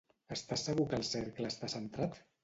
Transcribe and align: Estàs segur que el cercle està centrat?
Estàs 0.35 0.63
segur 0.69 0.85
que 0.93 0.97
el 0.99 1.05
cercle 1.09 1.51
està 1.53 1.69
centrat? 1.75 2.17